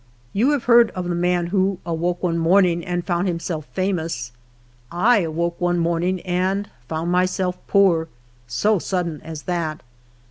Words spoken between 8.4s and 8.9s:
so